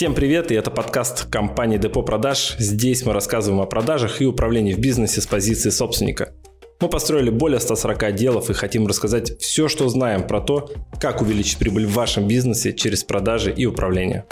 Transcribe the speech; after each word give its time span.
Всем 0.00 0.14
привет, 0.14 0.50
и 0.50 0.54
это 0.54 0.70
подкаст 0.70 1.26
компании 1.26 1.76
Депо 1.76 2.02
Продаж. 2.02 2.56
Здесь 2.58 3.04
мы 3.04 3.12
рассказываем 3.12 3.60
о 3.60 3.66
продажах 3.66 4.22
и 4.22 4.24
управлении 4.24 4.72
в 4.72 4.78
бизнесе 4.78 5.20
с 5.20 5.26
позиции 5.26 5.68
собственника. 5.68 6.32
Мы 6.80 6.88
построили 6.88 7.28
более 7.28 7.60
140 7.60 8.04
отделов 8.04 8.48
и 8.48 8.54
хотим 8.54 8.86
рассказать 8.86 9.38
все, 9.42 9.68
что 9.68 9.86
знаем 9.90 10.26
про 10.26 10.40
то, 10.40 10.72
как 10.98 11.20
увеличить 11.20 11.58
прибыль 11.58 11.84
в 11.84 11.92
вашем 11.92 12.26
бизнесе 12.26 12.72
через 12.72 13.04
продажи 13.04 13.52
и 13.52 13.66
управление. 13.66 14.24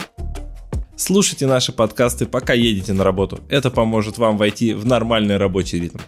Слушайте 0.96 1.46
наши 1.46 1.70
подкасты, 1.70 2.24
пока 2.24 2.54
едете 2.54 2.94
на 2.94 3.04
работу. 3.04 3.40
Это 3.50 3.70
поможет 3.70 4.16
вам 4.16 4.38
войти 4.38 4.72
в 4.72 4.86
нормальный 4.86 5.36
рабочий 5.36 5.80
ритм. 5.80 5.98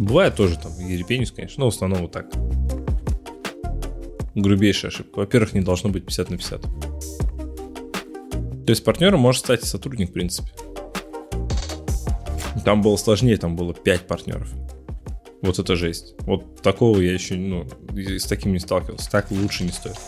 Бывает 0.00 0.34
тоже 0.34 0.58
там, 0.58 0.72
ерепенюсь, 0.80 1.30
конечно, 1.30 1.60
но 1.60 1.70
в 1.70 1.74
основном 1.76 2.00
вот 2.00 2.10
так. 2.10 2.26
Грубейшая 4.34 4.90
ошибка. 4.90 5.20
Во-первых, 5.20 5.52
не 5.52 5.60
должно 5.60 5.90
быть 5.90 6.06
50 6.06 6.30
на 6.30 6.38
50. 6.38 6.93
То 8.66 8.70
есть 8.70 8.82
партнером 8.82 9.20
может 9.20 9.44
стать 9.44 9.64
сотрудник, 9.64 10.10
в 10.10 10.12
принципе. 10.12 10.48
Там 12.64 12.80
было 12.80 12.96
сложнее, 12.96 13.36
там 13.36 13.56
было 13.56 13.74
5 13.74 14.06
партнеров. 14.06 14.48
Вот 15.42 15.58
это 15.58 15.76
жесть. 15.76 16.14
Вот 16.20 16.62
такого 16.62 16.98
я 17.00 17.12
еще, 17.12 17.34
ну, 17.34 17.66
с 17.94 18.24
таким 18.24 18.52
не 18.52 18.58
сталкивался. 18.58 19.10
Так 19.10 19.30
лучше 19.30 19.64
не 19.64 19.70
стоит. 19.70 19.98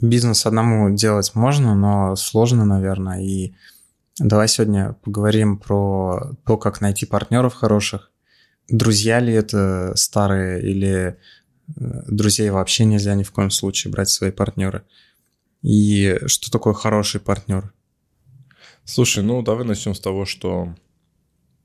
Бизнес 0.00 0.46
одному 0.46 0.94
делать 0.94 1.34
можно, 1.34 1.74
но 1.74 2.16
сложно, 2.16 2.64
наверное. 2.64 3.20
И 3.20 3.54
давай 4.18 4.48
сегодня 4.48 4.96
поговорим 5.02 5.58
про 5.58 6.32
то, 6.46 6.56
как 6.56 6.80
найти 6.80 7.04
партнеров 7.04 7.52
хороших. 7.52 8.10
Друзья 8.68 9.18
ли 9.20 9.34
это 9.34 9.92
старые 9.96 10.62
или 10.62 11.18
друзей 11.76 12.50
вообще 12.50 12.84
нельзя 12.84 13.14
ни 13.14 13.22
в 13.22 13.32
коем 13.32 13.50
случае 13.50 13.90
брать 13.90 14.10
свои 14.10 14.30
партнеры. 14.30 14.84
И 15.62 16.18
что 16.26 16.50
такое 16.50 16.74
хороший 16.74 17.20
партнер? 17.20 17.72
Слушай, 18.84 19.22
ну 19.22 19.42
давай 19.42 19.64
начнем 19.64 19.94
с 19.94 20.00
того, 20.00 20.24
что 20.24 20.74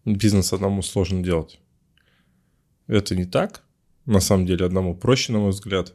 бизнес 0.03 0.53
одному 0.53 0.81
сложно 0.81 1.23
делать. 1.23 1.59
Это 2.87 3.15
не 3.15 3.25
так. 3.25 3.63
На 4.05 4.19
самом 4.19 4.45
деле, 4.45 4.65
одному 4.65 4.95
проще, 4.95 5.31
на 5.31 5.39
мой 5.39 5.49
взгляд. 5.49 5.93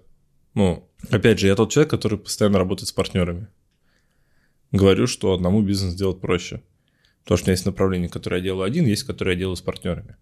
Ну, 0.55 0.89
опять 1.11 1.39
же, 1.39 1.47
я 1.47 1.55
тот 1.55 1.71
человек, 1.71 1.91
который 1.91 2.19
постоянно 2.19 2.59
работает 2.59 2.89
с 2.89 2.93
партнерами. 2.93 3.47
Говорю, 4.73 5.07
что 5.07 5.33
одному 5.33 5.63
бизнес 5.63 5.95
делать 5.95 6.21
проще. 6.21 6.63
Потому 7.23 7.37
что 7.37 7.45
у 7.45 7.47
меня 7.47 7.53
есть 7.53 7.67
направление, 7.67 8.09
которое 8.09 8.39
я 8.39 8.45
делаю 8.45 8.65
один, 8.65 8.87
есть, 8.87 9.05
которое 9.05 9.33
я 9.33 9.39
делаю 9.39 9.57
с 9.57 9.63
партнерами. 9.63 10.17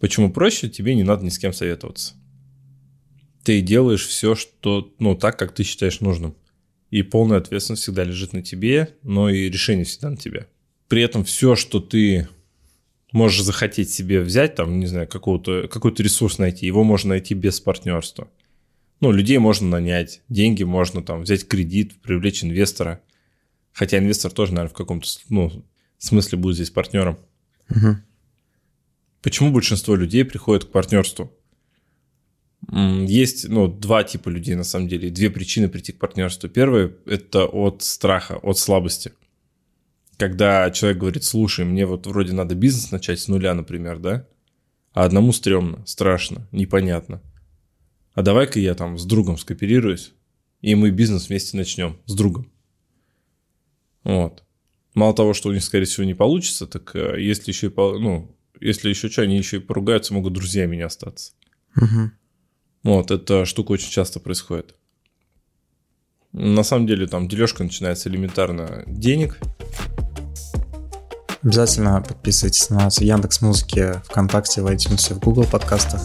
Почему 0.00 0.32
проще? 0.32 0.68
Тебе 0.68 0.96
не 0.96 1.04
надо 1.04 1.24
ни 1.24 1.28
с 1.28 1.38
кем 1.38 1.52
советоваться 1.52 2.14
ты 3.42 3.60
делаешь 3.60 4.06
все, 4.06 4.34
что, 4.34 4.92
ну, 4.98 5.14
так, 5.14 5.38
как 5.38 5.54
ты 5.54 5.62
считаешь 5.62 6.00
нужным. 6.00 6.34
И 6.90 7.02
полная 7.02 7.38
ответственность 7.38 7.82
всегда 7.82 8.04
лежит 8.04 8.32
на 8.32 8.42
тебе, 8.42 8.96
но 9.02 9.30
и 9.30 9.48
решение 9.48 9.84
всегда 9.84 10.10
на 10.10 10.16
тебе. 10.16 10.48
При 10.88 11.02
этом 11.02 11.24
все, 11.24 11.54
что 11.54 11.80
ты 11.80 12.28
можешь 13.12 13.42
захотеть 13.42 13.90
себе 13.90 14.20
взять, 14.20 14.56
там, 14.56 14.80
не 14.80 14.86
знаю, 14.86 15.08
какого-то, 15.08 15.68
какой-то 15.68 16.02
ресурс 16.02 16.38
найти, 16.38 16.66
его 16.66 16.84
можно 16.84 17.10
найти 17.10 17.34
без 17.34 17.60
партнерства. 17.60 18.28
Ну, 19.00 19.12
людей 19.12 19.38
можно 19.38 19.68
нанять, 19.68 20.20
деньги 20.28 20.62
можно 20.62 21.02
там 21.02 21.22
взять 21.22 21.46
кредит, 21.46 22.00
привлечь 22.02 22.44
инвестора. 22.44 23.00
Хотя 23.72 23.98
инвестор 23.98 24.30
тоже, 24.30 24.52
наверное, 24.52 24.74
в 24.74 24.76
каком-то 24.76 25.08
ну, 25.28 25.64
смысле 25.98 26.38
будет 26.38 26.56
здесь 26.56 26.70
партнером. 26.70 27.18
Угу. 27.70 27.96
Почему 29.22 29.52
большинство 29.52 29.94
людей 29.94 30.24
приходят 30.24 30.64
к 30.64 30.70
партнерству? 30.70 31.32
Есть 32.68 33.48
ну, 33.48 33.68
два 33.68 34.04
типа 34.04 34.28
людей, 34.28 34.54
на 34.54 34.64
самом 34.64 34.88
деле, 34.88 35.10
две 35.10 35.30
причины 35.30 35.68
прийти 35.68 35.92
к 35.92 35.98
партнерству. 35.98 36.48
Первое– 36.48 36.92
это 37.06 37.46
от 37.46 37.82
страха, 37.82 38.36
от 38.36 38.58
слабости. 38.58 39.12
Когда 40.18 40.70
человек 40.70 40.98
говорит, 40.98 41.24
слушай, 41.24 41.64
мне 41.64 41.86
вот 41.86 42.06
вроде 42.06 42.32
надо 42.32 42.54
бизнес 42.54 42.90
начать 42.90 43.18
с 43.18 43.28
нуля, 43.28 43.54
например, 43.54 43.98
да? 43.98 44.26
А 44.92 45.04
одному 45.04 45.32
стрёмно, 45.32 45.84
страшно, 45.86 46.46
непонятно. 46.52 47.22
А 48.12 48.22
давай-ка 48.22 48.60
я 48.60 48.74
там 48.74 48.98
с 48.98 49.06
другом 49.06 49.38
скооперируюсь, 49.38 50.12
и 50.60 50.74
мы 50.74 50.90
бизнес 50.90 51.28
вместе 51.28 51.56
начнем 51.56 51.98
с 52.06 52.14
другом. 52.14 52.52
Вот. 54.04 54.44
Мало 54.94 55.14
того, 55.14 55.32
что 55.32 55.48
у 55.48 55.52
них, 55.52 55.62
скорее 55.62 55.86
всего, 55.86 56.04
не 56.04 56.14
получится, 56.14 56.66
так 56.66 56.94
э, 56.94 57.22
если 57.22 57.50
еще 57.50 57.68
и, 57.68 57.74
ну, 57.74 58.36
если 58.60 58.88
еще 58.88 59.08
что, 59.08 59.22
они 59.22 59.38
еще 59.38 59.58
и 59.58 59.60
поругаются, 59.60 60.12
могут 60.12 60.32
друзьями 60.32 60.76
не 60.76 60.82
остаться. 60.82 61.32
Угу. 61.76 62.10
Вот, 62.82 63.10
эта 63.10 63.44
штука 63.44 63.72
очень 63.72 63.90
часто 63.90 64.20
происходит. 64.20 64.74
На 66.32 66.62
самом 66.62 66.86
деле 66.86 67.06
там 67.06 67.28
дележка 67.28 67.62
начинается 67.62 68.08
элементарно 68.08 68.84
денег. 68.86 69.38
Обязательно 71.42 72.00
подписывайтесь 72.06 72.70
на 72.70 72.76
нас 72.84 72.98
в 72.98 73.02
Яндекс 73.02 73.42
Музыке, 73.42 74.02
ВКонтакте, 74.06 74.62
в 74.62 74.66
iTunes, 74.66 75.14
в 75.14 75.18
Google 75.18 75.44
подкастах. 75.44 76.00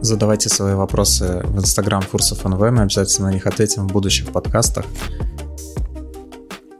Задавайте 0.00 0.48
свои 0.48 0.74
вопросы 0.74 1.42
в 1.44 1.58
Instagram 1.58 2.02
Фурсов 2.02 2.44
НВ, 2.44 2.58
мы 2.58 2.82
обязательно 2.82 3.28
на 3.28 3.34
них 3.34 3.46
ответим 3.46 3.86
в 3.86 3.92
будущих 3.92 4.32
подкастах. 4.32 4.84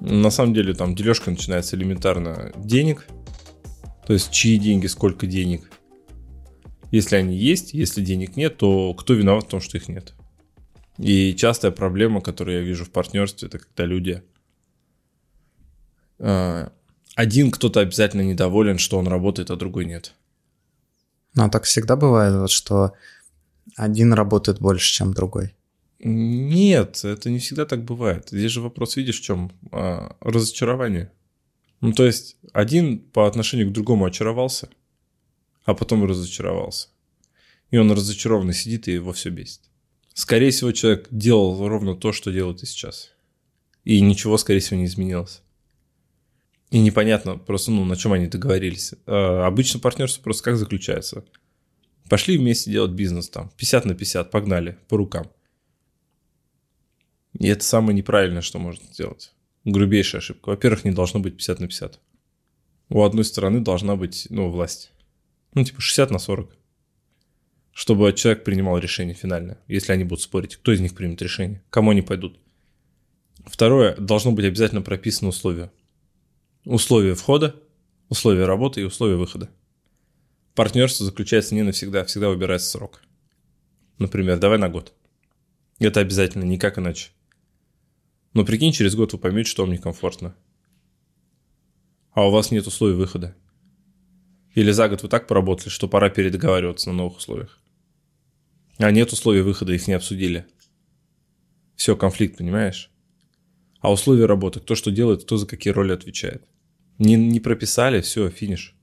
На 0.00 0.30
самом 0.30 0.54
деле 0.54 0.74
там 0.74 0.96
дележка 0.96 1.30
начинается 1.30 1.76
элементарно 1.76 2.50
денег, 2.56 3.06
то 4.04 4.12
есть 4.12 4.32
чьи 4.32 4.58
деньги, 4.58 4.88
сколько 4.88 5.26
денег– 5.26 5.70
если 6.92 7.16
они 7.16 7.36
есть, 7.36 7.72
если 7.72 8.04
денег 8.04 8.36
нет, 8.36 8.58
то 8.58 8.92
кто 8.92 9.14
виноват 9.14 9.44
в 9.44 9.48
том, 9.48 9.60
что 9.62 9.78
их 9.78 9.88
нет? 9.88 10.12
И 10.98 11.34
частая 11.34 11.70
проблема, 11.70 12.20
которую 12.20 12.58
я 12.58 12.62
вижу 12.62 12.84
в 12.84 12.90
партнерстве, 12.90 13.48
это 13.48 13.58
когда 13.58 13.86
люди... 13.86 14.22
Э, 16.18 16.68
один 17.14 17.50
кто-то 17.50 17.80
обязательно 17.80 18.20
недоволен, 18.20 18.76
что 18.76 18.98
он 18.98 19.08
работает, 19.08 19.50
а 19.50 19.56
другой 19.56 19.86
нет. 19.86 20.12
Ну, 21.34 21.44
а 21.44 21.48
так 21.48 21.64
всегда 21.64 21.96
бывает, 21.96 22.34
вот, 22.34 22.50
что 22.50 22.92
один 23.74 24.12
работает 24.12 24.60
больше, 24.60 24.92
чем 24.92 25.14
другой. 25.14 25.54
Нет, 25.98 27.04
это 27.04 27.30
не 27.30 27.38
всегда 27.38 27.64
так 27.64 27.84
бывает. 27.84 28.28
Здесь 28.30 28.52
же 28.52 28.60
вопрос, 28.60 28.96
видишь, 28.96 29.20
в 29.20 29.22
чем? 29.22 29.50
А, 29.70 30.14
разочарование. 30.20 31.10
Ну, 31.80 31.94
то 31.94 32.04
есть, 32.04 32.36
один 32.52 32.98
по 32.98 33.26
отношению 33.26 33.70
к 33.70 33.72
другому 33.72 34.04
очаровался– 34.04 34.68
а 35.64 35.74
потом 35.74 36.04
разочаровался. 36.04 36.88
И 37.70 37.76
он 37.76 37.90
разочарованный 37.90 38.54
сидит 38.54 38.88
и 38.88 38.92
его 38.92 39.12
все 39.12 39.30
бесит. 39.30 39.60
Скорее 40.14 40.50
всего, 40.50 40.72
человек 40.72 41.08
делал 41.10 41.66
ровно 41.68 41.96
то, 41.96 42.12
что 42.12 42.30
делает 42.30 42.62
и 42.62 42.66
сейчас. 42.66 43.12
И 43.84 44.00
ничего, 44.00 44.36
скорее 44.36 44.60
всего, 44.60 44.78
не 44.78 44.86
изменилось. 44.86 45.42
И 46.70 46.78
непонятно 46.78 47.36
просто, 47.36 47.70
ну, 47.70 47.84
на 47.84 47.96
чем 47.96 48.12
они 48.12 48.26
договорились. 48.26 48.94
А, 49.06 49.46
обычно 49.46 49.80
партнерство 49.80 50.22
просто 50.22 50.44
как 50.44 50.56
заключается? 50.56 51.24
Пошли 52.08 52.36
вместе 52.36 52.70
делать 52.70 52.92
бизнес 52.92 53.28
там, 53.28 53.50
50 53.56 53.84
на 53.86 53.94
50, 53.94 54.30
погнали, 54.30 54.78
по 54.88 54.96
рукам. 54.96 55.30
И 57.38 57.46
это 57.46 57.64
самое 57.64 57.96
неправильное, 57.96 58.42
что 58.42 58.58
можно 58.58 58.84
сделать. 58.92 59.32
Грубейшая 59.64 60.20
ошибка. 60.20 60.50
Во-первых, 60.50 60.84
не 60.84 60.90
должно 60.90 61.20
быть 61.20 61.36
50 61.36 61.60
на 61.60 61.68
50. 61.68 62.00
У 62.90 63.02
одной 63.02 63.24
стороны 63.24 63.60
должна 63.60 63.96
быть, 63.96 64.26
ну, 64.28 64.50
власть. 64.50 64.91
Ну, 65.54 65.64
типа 65.64 65.80
60 65.80 66.10
на 66.10 66.18
40. 66.18 66.56
Чтобы 67.72 68.12
человек 68.12 68.44
принимал 68.44 68.78
решение 68.78 69.14
финальное, 69.14 69.58
если 69.66 69.92
они 69.92 70.04
будут 70.04 70.22
спорить. 70.22 70.56
Кто 70.56 70.72
из 70.72 70.80
них 70.80 70.94
примет 70.94 71.20
решение? 71.22 71.62
Кому 71.70 71.90
они 71.90 72.02
пойдут? 72.02 72.38
Второе, 73.46 73.96
должно 73.96 74.32
быть 74.32 74.44
обязательно 74.44 74.82
прописано 74.82 75.28
условие. 75.28 75.70
Условия 76.64 77.14
входа, 77.14 77.56
условия 78.08 78.44
работы 78.44 78.82
и 78.82 78.84
условия 78.84 79.16
выхода. 79.16 79.50
Партнерство 80.54 81.06
заключается 81.06 81.54
не 81.54 81.62
навсегда, 81.62 82.04
всегда 82.04 82.28
выбирается 82.28 82.70
срок. 82.70 83.02
Например, 83.98 84.38
давай 84.38 84.58
на 84.58 84.68
год. 84.68 84.92
Это 85.78 86.00
обязательно, 86.00 86.44
никак 86.44 86.78
иначе. 86.78 87.10
Но 88.34 88.44
прикинь, 88.44 88.72
через 88.72 88.94
год 88.94 89.12
вы 89.12 89.18
поймете, 89.18 89.50
что 89.50 89.62
вам 89.62 89.72
некомфортно. 89.72 90.34
А 92.12 92.28
у 92.28 92.30
вас 92.30 92.50
нет 92.50 92.66
условий 92.66 92.94
выхода. 92.94 93.34
Или 94.54 94.70
за 94.70 94.88
год 94.88 95.02
вы 95.02 95.08
так 95.08 95.26
поработали, 95.26 95.68
что 95.68 95.88
пора 95.88 96.10
передоговариваться 96.10 96.90
на 96.90 96.96
новых 96.96 97.18
условиях. 97.18 97.58
А 98.78 98.90
нет 98.90 99.12
условий 99.12 99.40
выхода, 99.40 99.72
их 99.72 99.86
не 99.88 99.94
обсудили. 99.94 100.46
Все, 101.76 101.96
конфликт, 101.96 102.38
понимаешь? 102.38 102.90
А 103.80 103.90
условия 103.90 104.26
работы, 104.26 104.60
кто 104.60 104.74
что 104.74 104.90
делает, 104.90 105.24
кто 105.24 105.36
за 105.36 105.46
какие 105.46 105.72
роли 105.72 105.92
отвечает. 105.92 106.44
Не, 106.98 107.16
не 107.16 107.40
прописали, 107.40 108.00
все, 108.00 108.28
финиш. 108.28 108.76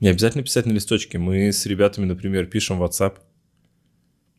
Не 0.00 0.08
обязательно 0.08 0.42
писать 0.42 0.66
на 0.66 0.72
листочке. 0.72 1.18
Мы 1.18 1.52
с 1.52 1.64
ребятами, 1.64 2.06
например, 2.06 2.46
пишем 2.46 2.78
в 2.78 2.82
WhatsApp. 2.82 3.18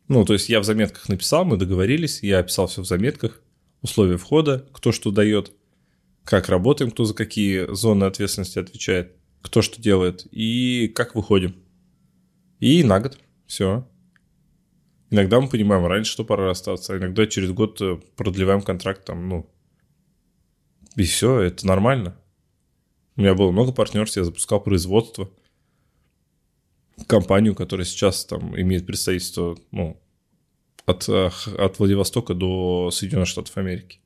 Ну, 0.09 0.25
то 0.25 0.33
есть 0.33 0.49
я 0.49 0.59
в 0.59 0.65
заметках 0.65 1.07
написал, 1.07 1.45
мы 1.45 1.57
договорились, 1.57 2.21
я 2.21 2.39
описал 2.39 2.67
все 2.67 2.81
в 2.81 2.85
заметках. 2.85 3.41
Условия 3.81 4.17
входа, 4.17 4.67
кто 4.73 4.91
что 4.91 5.11
дает, 5.11 5.53
как 6.23 6.49
работаем, 6.49 6.91
кто 6.91 7.05
за 7.05 7.13
какие 7.13 7.73
зоны 7.73 8.03
ответственности 8.03 8.59
отвечает 8.59 9.13
кто 9.43 9.61
что 9.61 9.79
делает 9.79 10.25
и 10.31 10.87
как 10.87 11.13
выходим. 11.13 11.55
И 12.59 12.83
на 12.83 12.99
год. 12.99 13.19
Все. 13.45 13.87
Иногда 15.11 15.39
мы 15.39 15.47
понимаем 15.47 15.85
раньше, 15.85 16.11
что 16.11 16.23
пора 16.23 16.45
расстаться, 16.45 16.93
а 16.93 16.97
иногда 16.97 17.27
через 17.27 17.51
год 17.51 17.79
э, 17.81 17.99
продлеваем 18.15 18.63
контракт 18.63 19.05
там, 19.05 19.29
ну, 19.29 19.53
и 20.95 21.03
все, 21.03 21.39
это 21.41 21.67
нормально. 21.67 22.17
У 23.15 23.21
меня 23.21 23.35
было 23.35 23.51
много 23.51 23.71
партнерств, 23.71 24.17
я 24.17 24.23
запускал 24.23 24.59
производство, 24.59 25.29
компанию, 27.05 27.53
которая 27.53 27.85
сейчас 27.85 28.25
там 28.25 28.59
имеет 28.59 28.87
представительство, 28.87 29.55
ну, 29.69 30.01
от, 30.85 31.07
от 31.07 31.79
Владивостока 31.79 32.33
до 32.33 32.89
Соединенных 32.89 33.27
Штатов 33.27 33.55
Америки. 33.57 33.99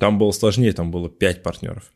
Там 0.00 0.18
было 0.18 0.32
сложнее, 0.32 0.72
там 0.72 0.90
было 0.90 1.08
5 1.08 1.42
партнеров. 1.42 1.92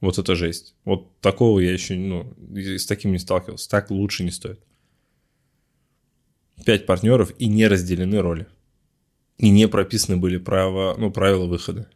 Вот 0.00 0.18
это 0.18 0.34
жесть. 0.34 0.74
Вот 0.84 1.18
такого 1.20 1.60
я 1.60 1.72
еще, 1.72 1.94
ну, 1.96 2.34
с 2.56 2.86
таким 2.86 3.12
не 3.12 3.18
сталкивался. 3.18 3.68
Так 3.70 3.90
лучше 3.90 4.24
не 4.24 4.30
стоит. 4.30 4.60
Пять 6.64 6.86
партнеров 6.86 7.32
и 7.38 7.46
не 7.46 7.66
разделены 7.66 8.20
роли. 8.20 8.46
И 9.38 9.50
не 9.50 9.66
прописаны 9.66 10.16
были 10.16 10.36
права, 10.38 10.94
ну, 10.96 11.10
правила 11.10 11.46
выхода. 11.46 11.90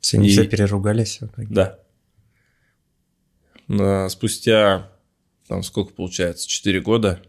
Все 0.00 0.22
и... 0.22 0.28
все 0.28 0.46
переругались? 0.46 1.20
Да. 1.36 1.80
Но 3.66 4.08
спустя, 4.08 4.92
там 5.48 5.62
сколько 5.62 5.92
получается, 5.92 6.48
4 6.48 6.80
года, 6.80 7.22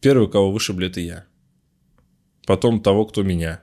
первый, 0.00 0.28
кого 0.28 0.50
вышибли, 0.50 0.88
это 0.88 1.00
я. 1.00 1.26
Потом 2.46 2.82
того, 2.82 3.06
кто 3.06 3.22
меня. 3.22 3.62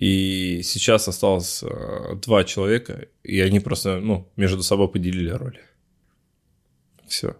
И 0.00 0.62
сейчас 0.62 1.08
осталось 1.08 1.62
э, 1.62 2.16
два 2.22 2.42
человека, 2.44 3.08
и 3.22 3.38
они 3.40 3.60
просто, 3.60 4.00
ну, 4.00 4.32
между 4.34 4.62
собой 4.62 4.88
поделили 4.88 5.28
роли. 5.28 5.60
Все. 7.06 7.36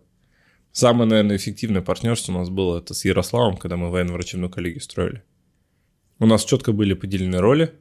Самое, 0.71 1.09
наверное, 1.09 1.37
эффективное 1.37 1.81
партнерство 1.81 2.33
у 2.33 2.39
нас 2.39 2.51
было 2.51 2.79
это 2.79 2.93
с 2.93 3.07
Ярославом, 3.07 3.57
когда 3.57 3.79
мы 3.79 3.91
военно-врачебную 3.91 4.51
коллегию 4.51 4.83
строили. 4.83 5.25
У 6.19 6.27
нас 6.27 6.45
четко 6.45 6.73
были 6.73 6.93
поделены 6.93 7.39
роли. 7.39 7.73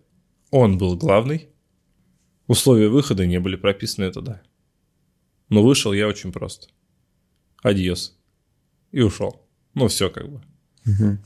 Он 0.49 0.77
был 0.77 0.95
главный. 0.95 1.49
Условия 2.47 2.87
выхода 2.87 3.25
не 3.25 3.39
были 3.41 3.57
прописаны, 3.57 4.05
это 4.05 4.21
да. 4.21 4.41
Но 5.49 5.61
вышел 5.61 5.91
я 5.91 6.07
очень 6.07 6.31
просто. 6.31 6.69
Адьос. 7.61 8.17
И 8.93 9.01
ушел. 9.01 9.45
Ну, 9.73 9.89
все 9.89 10.09
как 10.09 10.29
бы. 10.29 10.41
Угу. 10.85 11.17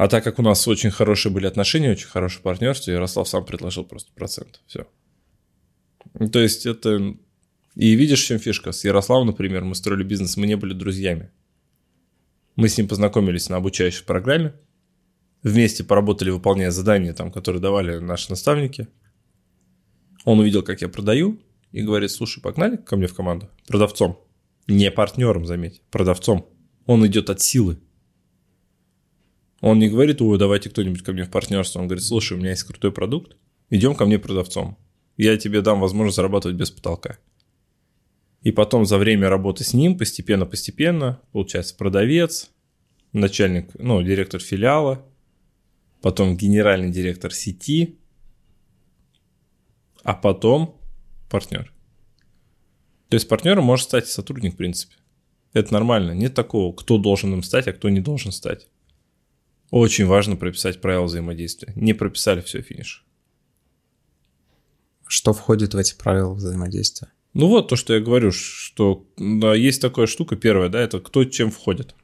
А 0.00 0.08
так 0.08 0.24
как 0.24 0.38
у 0.38 0.42
нас 0.42 0.66
очень 0.66 0.90
хорошие 0.90 1.30
были 1.30 1.44
отношения, 1.44 1.90
очень 1.90 2.08
хорошее 2.08 2.42
партнерство, 2.42 2.90
Ярослав 2.90 3.28
сам 3.28 3.44
предложил 3.44 3.84
просто 3.84 4.10
процент. 4.14 4.62
Все. 4.66 4.86
То 6.32 6.40
есть 6.40 6.64
это... 6.64 7.16
И 7.74 7.94
видишь, 7.96 8.22
чем 8.22 8.38
фишка? 8.38 8.72
С 8.72 8.82
Ярославом, 8.84 9.26
например, 9.26 9.62
мы 9.62 9.74
строили 9.74 10.02
бизнес, 10.02 10.38
мы 10.38 10.46
не 10.46 10.56
были 10.56 10.72
друзьями. 10.72 11.30
Мы 12.56 12.70
с 12.70 12.78
ним 12.78 12.88
познакомились 12.88 13.50
на 13.50 13.56
обучающей 13.56 14.02
программе, 14.02 14.54
вместе 15.42 15.84
поработали, 15.84 16.30
выполняя 16.30 16.70
задания, 16.70 17.12
там, 17.12 17.30
которые 17.30 17.60
давали 17.60 17.98
наши 17.98 18.30
наставники. 18.30 18.88
Он 20.24 20.38
увидел, 20.38 20.62
как 20.62 20.80
я 20.80 20.88
продаю, 20.88 21.42
и 21.72 21.82
говорит, 21.82 22.10
слушай, 22.10 22.40
погнали 22.40 22.78
ко 22.78 22.96
мне 22.96 23.06
в 23.06 23.14
команду 23.14 23.50
продавцом. 23.68 24.18
Не 24.66 24.90
партнером, 24.90 25.44
заметь, 25.44 25.82
продавцом. 25.90 26.48
Он 26.86 27.06
идет 27.06 27.28
от 27.28 27.42
силы. 27.42 27.82
Он 29.60 29.78
не 29.78 29.88
говорит, 29.88 30.22
ой, 30.22 30.38
давайте 30.38 30.70
кто-нибудь 30.70 31.02
ко 31.02 31.12
мне 31.12 31.24
в 31.24 31.30
партнерство. 31.30 31.80
Он 31.80 31.86
говорит, 31.86 32.04
слушай, 32.04 32.34
у 32.34 32.36
меня 32.36 32.50
есть 32.50 32.62
крутой 32.62 32.92
продукт, 32.92 33.36
идем 33.68 33.94
ко 33.94 34.06
мне 34.06 34.18
продавцом. 34.18 34.78
Я 35.16 35.36
тебе 35.36 35.60
дам 35.60 35.80
возможность 35.80 36.16
зарабатывать 36.16 36.56
без 36.56 36.70
потолка. 36.70 37.18
И 38.42 38.52
потом 38.52 38.86
за 38.86 38.96
время 38.96 39.28
работы 39.28 39.64
с 39.64 39.74
ним 39.74 39.98
постепенно-постепенно, 39.98 41.20
получается, 41.32 41.76
продавец, 41.76 42.50
начальник, 43.12 43.70
ну, 43.74 44.02
директор 44.02 44.40
филиала, 44.40 45.04
потом 46.00 46.38
генеральный 46.38 46.90
директор 46.90 47.34
сети, 47.34 47.98
а 50.02 50.14
потом 50.14 50.80
партнер. 51.28 51.70
То 53.10 53.16
есть 53.16 53.28
партнером 53.28 53.64
может 53.64 53.86
стать 53.86 54.06
сотрудник, 54.08 54.54
в 54.54 54.56
принципе. 54.56 54.94
Это 55.52 55.74
нормально. 55.74 56.12
Нет 56.12 56.34
такого, 56.34 56.72
кто 56.72 56.96
должен 56.96 57.34
им 57.34 57.42
стать, 57.42 57.68
а 57.68 57.72
кто 57.74 57.90
не 57.90 58.00
должен 58.00 58.32
стать. 58.32 58.68
Очень 59.70 60.06
важно 60.06 60.36
прописать 60.36 60.80
правила 60.80 61.04
взаимодействия. 61.04 61.72
Не 61.76 61.94
прописали, 61.94 62.40
все, 62.40 62.60
финиш. 62.60 63.04
Что 65.06 65.32
входит 65.32 65.74
в 65.74 65.76
эти 65.76 65.94
правила 65.96 66.34
взаимодействия? 66.34 67.12
Ну 67.32 67.48
вот 67.48 67.68
то, 67.68 67.76
что 67.76 67.94
я 67.94 68.00
говорю, 68.00 68.32
что 68.32 69.06
да, 69.16 69.54
есть 69.54 69.80
такая 69.80 70.06
штука, 70.06 70.36
первая, 70.36 70.68
да, 70.68 70.80
это 70.80 70.98
кто 70.98 71.24
чем 71.24 71.50
входит. 71.50 71.94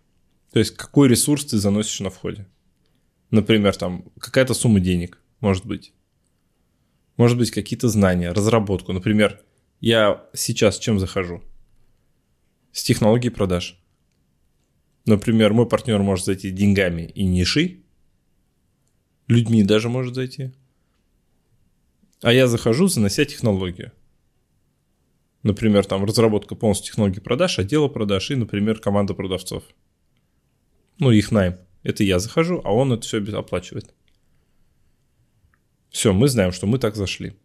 То 0.53 0.61
есть 0.61 0.77
какой 0.77 1.09
ресурс 1.09 1.45
ты 1.45 1.59
заносишь 1.59 2.01
на 2.01 2.11
входе. 2.11 2.47
Например, 3.31 3.75
там 3.75 4.05
какая-то 4.21 4.55
сумма 4.55 4.79
денег, 4.79 5.21
может 5.41 5.67
быть. 5.67 5.93
Может 7.17 7.39
быть, 7.39 7.51
какие-то 7.51 7.89
знания, 7.89 8.31
разработку. 8.31 8.93
Например, 8.93 9.41
я 9.81 10.25
сейчас 10.35 10.79
чем 10.79 10.99
захожу? 11.01 11.43
С 12.73 12.85
технологией 12.85 13.33
продаж. 13.33 13.83
Например, 15.07 15.53
мой 15.53 15.69
партнер 15.69 16.03
может 16.03 16.27
зайти 16.27 16.51
деньгами 16.51 17.03
и 17.03 17.25
нишей, 17.25 17.85
людьми 19.29 19.63
даже 19.63 19.89
может 19.89 20.17
зайти. 20.17 20.53
А 22.23 22.33
я 22.33 22.49
захожу, 22.49 22.89
занося 22.89 23.25
технологию. 23.25 23.93
Например, 25.45 25.87
там 25.87 26.05
разработка 26.05 26.57
полностью 26.57 26.87
технологии 26.87 27.21
продаж, 27.21 27.61
отдела 27.61 27.87
продаж 27.87 28.33
и, 28.33 28.35
например, 28.35 28.81
команда 28.81 29.15
продавцов. 29.15 29.63
Ну, 30.99 31.13
их 31.13 31.31
найм. 31.31 31.57
Это 31.85 32.03
я 32.03 32.19
захожу, 32.19 32.61
а 32.65 32.73
он 32.73 32.93
это 32.93 33.03
все 33.03 33.23
оплачивает. 33.39 33.95
Все, 35.91 36.13
мы 36.13 36.27
знаем, 36.27 36.51
что 36.51 36.67
мы 36.67 36.81
так 36.81 36.97
зашли. 36.97 37.37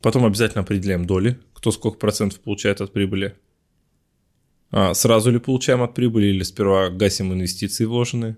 Потом 0.00 0.24
обязательно 0.24 0.62
определяем 0.62 1.04
доли, 1.04 1.38
кто 1.52 1.72
сколько 1.72 1.98
процентов 1.98 2.40
получает 2.40 2.80
от 2.80 2.94
прибыли. 2.94 3.36
А, 4.70 4.94
сразу 4.94 5.30
ли 5.30 5.38
получаем 5.38 5.82
от 5.82 5.94
прибыли 5.94 6.26
или 6.26 6.42
сперва 6.42 6.90
гасим 6.90 7.32
инвестиции 7.32 7.84
вложенные? 7.84 8.36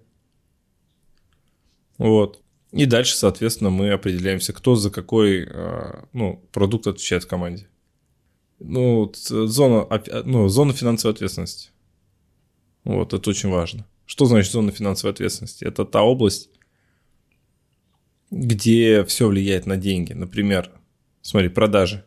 Вот. 1.99 2.43
И 2.73 2.87
дальше, 2.87 3.17
соответственно, 3.17 3.71
мы 3.71 3.91
определяемся, 3.91 4.53
кто 4.53 4.75
за 4.77 4.91
какой 4.91 5.47
а, 5.47 6.09
ну, 6.13 6.43
продукт 6.53 6.87
отвечает 6.87 7.25
в 7.25 7.29
команде. 7.29 7.69
Ну, 8.59 9.13
зона, 9.15 9.87
ну, 10.25 10.49
зона 10.49 10.73
финансовой 10.73 11.15
ответственности. 11.15 11.71
Вот, 12.85 13.13
это 13.13 13.29
очень 13.29 13.51
важно. 13.51 13.87
Что 14.07 14.25
значит 14.25 14.53
зона 14.53 14.73
финансовой 14.73 15.13
ответственности? 15.13 15.65
Это 15.65 15.85
та 15.85 16.03
область, 16.03 16.51
где 18.31 19.05
все 19.05 19.29
влияет 19.29 19.67
на 19.67 19.77
деньги. 19.77 20.13
Например, 20.13 20.71
смотри, 21.21 21.49
продажи. 21.49 22.05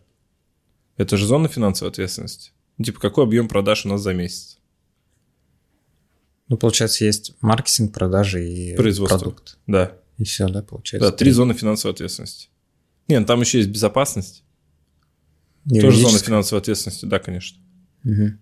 Это 0.97 1.17
же 1.17 1.27
зона 1.27 1.47
финансовой 1.47 1.91
ответственности. 1.91 2.51
Ну, 2.77 2.85
типа, 2.85 2.99
какой 2.99 3.23
объем 3.23 3.47
продаж 3.47 3.85
у 3.85 3.89
нас 3.89 4.01
за 4.01 4.13
месяц? 4.13 4.59
Ну, 6.47 6.57
получается, 6.57 7.05
есть 7.05 7.35
маркетинг, 7.41 7.93
продажи 7.93 8.47
и 8.47 8.75
Производство. 8.75 9.17
продукт. 9.17 9.57
Да. 9.65 9.97
И 10.17 10.23
все, 10.23 10.47
да, 10.47 10.61
получается. 10.61 11.09
Да, 11.09 11.15
три 11.15 11.31
зоны 11.31 11.53
финансовой 11.53 11.93
ответственности. 11.93 12.49
Нет, 13.07 13.21
ну, 13.21 13.25
там 13.25 13.41
еще 13.41 13.59
есть 13.59 13.69
безопасность. 13.69 14.43
Тоже 15.69 15.99
зона 15.99 16.19
финансовой 16.19 16.61
ответственности, 16.61 17.05
да, 17.05 17.19
конечно. 17.19 17.59
Угу. 18.03 18.33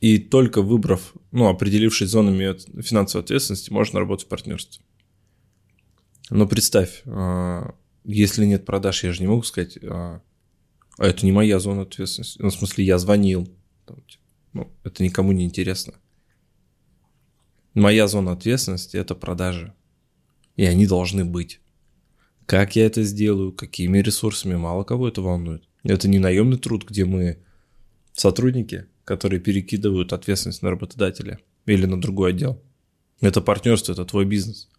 И 0.00 0.18
только 0.18 0.62
выбрав, 0.62 1.14
ну, 1.32 1.48
определившись 1.48 2.10
зонами 2.10 2.56
финансовой 2.80 3.24
ответственности, 3.24 3.70
можно 3.70 4.00
работать 4.00 4.26
в 4.26 4.28
партнерстве. 4.28 4.82
Но 6.30 6.46
представь, 6.46 7.02
а, 7.06 7.74
если 8.04 8.44
нет 8.46 8.64
продаж, 8.64 9.04
я 9.04 9.12
же 9.12 9.20
не 9.20 9.28
могу 9.28 9.42
сказать, 9.42 9.78
а, 9.82 10.22
а 10.98 11.06
это 11.06 11.24
не 11.26 11.32
моя 11.32 11.58
зона 11.58 11.82
ответственности. 11.82 12.40
Ну, 12.40 12.48
в 12.48 12.54
смысле, 12.54 12.84
я 12.84 12.98
звонил. 12.98 13.48
Там, 13.84 14.00
типа, 14.02 14.24
ну, 14.52 14.72
это 14.82 15.02
никому 15.02 15.32
не 15.32 15.44
интересно. 15.44 15.94
Моя 17.74 18.08
зона 18.08 18.32
ответственности– 18.32 18.96
это 18.98 19.14
продажи. 19.14 19.74
И 20.56 20.64
они 20.64 20.86
должны 20.86 21.24
быть. 21.24 21.60
Как 22.46 22.76
я 22.76 22.86
это 22.86 23.02
сделаю, 23.02 23.52
какими 23.52 23.98
ресурсами, 23.98 24.56
мало 24.56 24.84
кого 24.84 25.08
это 25.08 25.20
волнует. 25.20 25.68
Это 25.82 26.08
не 26.08 26.18
наемный 26.18 26.58
труд, 26.58 26.88
где 26.88 27.04
мы 27.04 27.44
сотрудники, 28.12 28.86
которые 29.04 29.40
перекидывают 29.40 30.12
ответственность 30.12 30.62
на 30.62 30.70
работодателя 30.70 31.38
или 31.66 31.84
на 31.84 32.00
другой 32.00 32.30
отдел. 32.30 32.62
Это 33.20 33.40
партнерство, 33.40 33.92
это 33.92 34.04
твой 34.04 34.24
бизнес. 34.24 34.70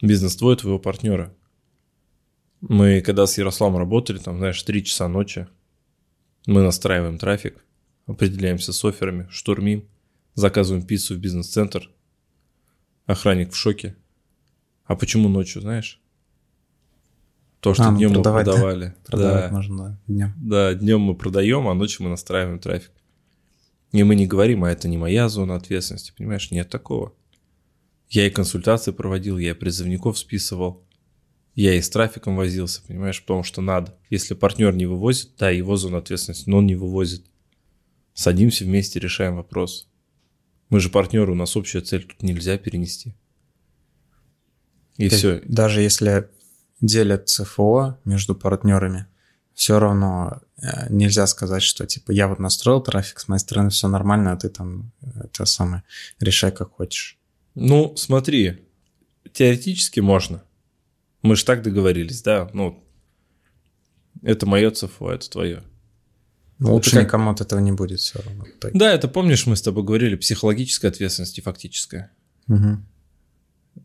Бизнес 0.00 0.36
твой, 0.36 0.56
твоего 0.56 0.78
партнера. 0.78 1.34
Мы 2.68 3.02
когда 3.02 3.26
с 3.26 3.36
Ярославом 3.36 3.76
работали, 3.76 4.18
там, 4.18 4.38
знаешь, 4.38 4.62
3 4.62 4.84
часа 4.84 5.06
ночи, 5.06 5.46
мы 6.46 6.62
настраиваем 6.62 7.18
трафик, 7.18 7.62
определяемся 8.06 8.72
с 8.72 8.84
офферами, 8.84 9.28
штурмим, 9.30 9.86
заказываем 10.34 10.86
пиццу 10.86 11.14
в 11.14 11.18
бизнес-центр. 11.18 11.90
Охранник 13.04 13.52
в 13.52 13.56
шоке. 13.56 13.96
А 14.86 14.96
почему 14.96 15.28
ночью, 15.28 15.60
знаешь? 15.60 16.00
То, 17.60 17.74
что 17.74 17.84
а, 17.84 17.90
ну, 17.90 17.98
днем 17.98 18.12
мы 18.12 18.22
продавали. 18.22 18.86
Да? 18.86 18.94
Продавать 19.06 19.50
да. 19.50 19.56
можно, 19.56 19.76
да, 19.76 19.98
днем. 20.06 20.34
Да, 20.36 20.74
днем 20.74 21.00
мы 21.00 21.14
продаем, 21.14 21.68
а 21.68 21.74
ночью 21.74 22.04
мы 22.04 22.10
настраиваем 22.10 22.58
трафик. 22.58 22.92
И 23.92 24.02
мы 24.02 24.14
не 24.14 24.26
говорим, 24.26 24.64
а 24.64 24.70
это 24.70 24.88
не 24.88 24.96
моя 24.96 25.28
зона 25.28 25.56
ответственности, 25.56 26.14
понимаешь? 26.16 26.50
Нет 26.50 26.70
такого. 26.70 27.12
Я 28.08 28.26
и 28.26 28.30
консультации 28.30 28.90
проводил, 28.90 29.36
я 29.36 29.50
и 29.50 29.54
призывников 29.54 30.18
списывал, 30.18 30.82
я 31.54 31.74
и 31.74 31.80
с 31.80 31.88
трафиком 31.88 32.36
возился, 32.36 32.82
понимаешь, 32.86 33.20
потому 33.20 33.42
что 33.42 33.60
надо. 33.60 33.94
Если 34.10 34.34
партнер 34.34 34.74
не 34.74 34.86
вывозит, 34.86 35.30
да, 35.38 35.50
его 35.50 35.76
зона 35.76 35.98
ответственности, 35.98 36.48
но 36.48 36.58
он 36.58 36.66
не 36.66 36.74
вывозит. 36.74 37.24
Садимся 38.12 38.64
вместе, 38.64 38.98
решаем 38.98 39.36
вопрос. 39.36 39.88
Мы 40.68 40.80
же 40.80 40.88
партнеры, 40.88 41.32
у 41.32 41.36
нас 41.36 41.56
общая 41.56 41.80
цель, 41.80 42.04
тут 42.04 42.22
нельзя 42.22 42.58
перенести. 42.58 43.14
И 44.96 45.08
То 45.08 45.16
все. 45.16 45.42
Даже 45.44 45.80
если 45.82 46.28
делят 46.80 47.28
ЦФО 47.28 47.98
между 48.04 48.34
партнерами, 48.34 49.06
все 49.54 49.78
равно 49.78 50.40
э, 50.60 50.92
нельзя 50.92 51.26
сказать, 51.26 51.62
что 51.62 51.86
типа 51.86 52.10
я 52.10 52.26
вот 52.26 52.40
настроил 52.40 52.80
трафик, 52.80 53.20
с 53.20 53.28
моей 53.28 53.40
стороны 53.40 53.70
все 53.70 53.86
нормально, 53.86 54.32
а 54.32 54.36
ты 54.36 54.48
там 54.48 54.92
это 55.02 55.44
самое 55.44 55.84
решай 56.18 56.50
как 56.50 56.72
хочешь. 56.72 57.18
Ну, 57.54 57.94
смотри, 57.96 58.66
теоретически 59.32 60.00
можно. 60.00 60.42
Мы 61.24 61.36
же 61.36 61.44
так 61.46 61.62
договорились, 61.62 62.20
да? 62.20 62.50
Ну, 62.52 62.84
это 64.22 64.44
мое 64.44 64.70
ЦФО, 64.70 65.10
это 65.10 65.30
твое. 65.30 65.62
Ну, 66.58 66.74
лучше 66.74 66.90
как... 66.90 67.04
никому 67.04 67.30
от 67.30 67.40
этого 67.40 67.60
не 67.60 67.72
будет 67.72 68.00
все 68.00 68.20
равно. 68.20 68.44
Так. 68.60 68.72
Да, 68.74 68.92
это 68.92 69.08
помнишь, 69.08 69.46
мы 69.46 69.56
с 69.56 69.62
тобой 69.62 69.84
говорили, 69.84 70.16
психологическая 70.16 70.90
ответственность 70.90 71.38
и 71.38 71.40
фактическая. 71.40 72.12
Угу. 72.46 72.78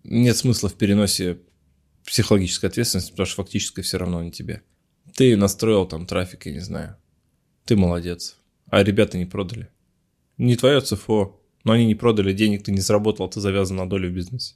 Нет 0.03 0.35
смысла 0.35 0.67
в 0.67 0.73
переносе 0.73 1.39
психологической 2.05 2.69
ответственности, 2.69 3.11
потому 3.11 3.25
что 3.25 3.37
фактическая 3.37 3.83
все 3.83 3.97
равно 3.97 4.21
не 4.21 4.31
тебе. 4.31 4.61
Ты 5.15 5.37
настроил 5.37 5.85
там 5.85 6.05
трафик, 6.05 6.45
я 6.45 6.51
не 6.51 6.59
знаю. 6.59 6.97
Ты 7.63 7.77
молодец. 7.77 8.35
А 8.67 8.83
ребята 8.83 9.17
не 9.17 9.25
продали. 9.25 9.69
Не 10.37 10.57
твое 10.57 10.81
ЦФО, 10.81 11.39
но 11.63 11.71
они 11.71 11.85
не 11.85 11.95
продали, 11.95 12.33
денег 12.33 12.63
ты 12.63 12.73
не 12.73 12.81
заработал, 12.81 13.29
ты 13.29 13.39
завязан 13.39 13.77
на 13.77 13.89
долю 13.89 14.09
в 14.09 14.13
бизнесе. 14.13 14.55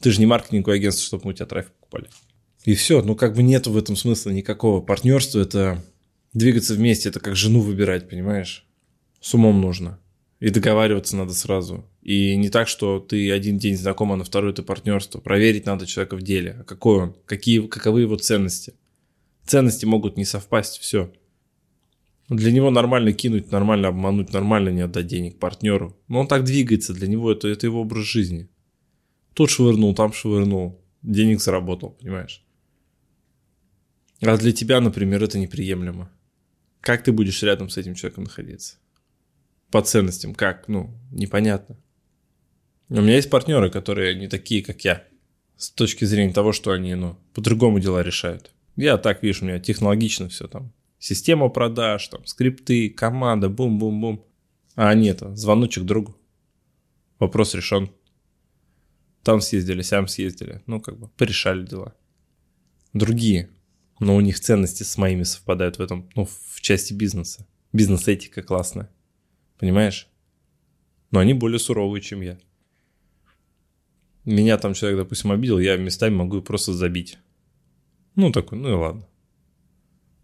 Ты 0.00 0.10
же 0.10 0.20
не 0.20 0.26
маркетинговое 0.26 0.76
агентство, 0.76 1.06
чтобы 1.06 1.24
мы 1.24 1.30
у 1.30 1.34
тебя 1.34 1.46
трафик 1.46 1.72
покупали. 1.72 2.08
И 2.64 2.74
все, 2.74 3.02
ну 3.02 3.14
как 3.14 3.34
бы 3.34 3.42
нет 3.42 3.66
в 3.66 3.76
этом 3.76 3.96
смысла 3.96 4.30
никакого. 4.30 4.80
Партнерства 4.80 5.40
это 5.40 5.82
двигаться 6.32 6.74
вместе, 6.74 7.08
это 7.08 7.20
как 7.20 7.36
жену 7.36 7.60
выбирать, 7.60 8.08
понимаешь? 8.08 8.66
С 9.20 9.34
умом 9.34 9.60
нужно. 9.60 9.98
И 10.40 10.50
договариваться 10.50 11.16
надо 11.16 11.32
сразу. 11.32 11.84
И 12.02 12.36
не 12.36 12.50
так, 12.50 12.68
что 12.68 13.00
ты 13.00 13.30
один 13.32 13.58
день 13.58 13.76
знаком, 13.76 14.12
а 14.12 14.16
на 14.16 14.24
второй 14.24 14.52
ты 14.52 14.62
партнерство. 14.62 15.18
Проверить 15.18 15.64
надо 15.64 15.86
человека 15.86 16.16
в 16.16 16.22
деле. 16.22 16.58
А 16.60 16.64
какой 16.64 16.98
он? 16.98 17.16
Какие, 17.24 17.66
каковы 17.66 18.02
его 18.02 18.16
ценности? 18.16 18.74
Ценности 19.46 19.86
могут 19.86 20.16
не 20.16 20.24
совпасть, 20.24 20.78
все. 20.78 21.10
Для 22.28 22.52
него 22.52 22.70
нормально 22.70 23.12
кинуть, 23.12 23.50
нормально 23.52 23.88
обмануть, 23.88 24.32
нормально 24.32 24.70
не 24.70 24.82
отдать 24.82 25.06
денег 25.06 25.38
партнеру. 25.38 25.96
Но 26.08 26.20
он 26.20 26.26
так 26.26 26.44
двигается, 26.44 26.92
для 26.92 27.06
него 27.06 27.32
это, 27.32 27.48
это 27.48 27.66
его 27.66 27.80
образ 27.80 28.04
жизни. 28.04 28.48
Тут 29.36 29.50
швырнул, 29.50 29.94
там 29.94 30.14
швырнул, 30.14 30.82
денег 31.02 31.42
заработал, 31.42 31.90
понимаешь? 31.90 32.42
А 34.22 34.34
для 34.38 34.50
тебя, 34.50 34.80
например, 34.80 35.22
это 35.22 35.38
неприемлемо. 35.38 36.10
Как 36.80 37.04
ты 37.04 37.12
будешь 37.12 37.42
рядом 37.42 37.68
с 37.68 37.76
этим 37.76 37.94
человеком 37.94 38.24
находиться? 38.24 38.78
По 39.70 39.82
ценностям, 39.82 40.34
как? 40.34 40.68
Ну, 40.68 40.98
непонятно. 41.10 41.76
У 42.88 43.02
меня 43.02 43.16
есть 43.16 43.28
партнеры, 43.28 43.68
которые 43.68 44.14
не 44.14 44.26
такие, 44.26 44.64
как 44.64 44.82
я. 44.86 45.04
С 45.58 45.70
точки 45.70 46.06
зрения 46.06 46.32
того, 46.32 46.52
что 46.52 46.70
они, 46.70 46.94
ну, 46.94 47.18
по-другому 47.34 47.78
дела 47.78 48.02
решают. 48.02 48.52
Я 48.74 48.96
так, 48.96 49.22
видишь, 49.22 49.42
у 49.42 49.44
меня 49.44 49.58
технологично 49.58 50.30
все 50.30 50.48
там. 50.48 50.72
Система 50.98 51.50
продаж, 51.50 52.08
там, 52.08 52.24
скрипты, 52.24 52.88
команда, 52.88 53.50
бум-бум-бум. 53.50 54.24
А 54.76 54.88
они 54.88 55.08
это, 55.08 55.36
звоночек 55.36 55.84
другу. 55.84 56.16
Вопрос 57.18 57.54
решен. 57.54 57.90
Там 59.26 59.40
съездили, 59.40 59.82
сям 59.82 60.06
съездили. 60.06 60.62
Ну, 60.66 60.80
как 60.80 61.00
бы, 61.00 61.08
порешали 61.08 61.66
дела. 61.66 61.96
Другие. 62.92 63.50
Но 63.98 64.14
у 64.14 64.20
них 64.20 64.38
ценности 64.38 64.84
с 64.84 64.96
моими 64.98 65.24
совпадают 65.24 65.78
в 65.78 65.80
этом, 65.80 66.08
ну, 66.14 66.26
в 66.26 66.60
части 66.60 66.92
бизнеса. 66.92 67.44
Бизнес-этика 67.72 68.44
классная. 68.44 68.88
Понимаешь? 69.58 70.06
Но 71.10 71.18
они 71.18 71.34
более 71.34 71.58
суровые, 71.58 72.02
чем 72.02 72.20
я. 72.20 72.38
Меня 74.24 74.58
там 74.58 74.74
человек, 74.74 75.00
допустим, 75.00 75.32
обидел, 75.32 75.58
я 75.58 75.76
местами 75.76 76.14
могу 76.14 76.40
просто 76.40 76.72
забить. 76.72 77.18
Ну, 78.14 78.30
такой, 78.30 78.58
ну 78.58 78.68
и 78.68 78.74
ладно. 78.74 79.08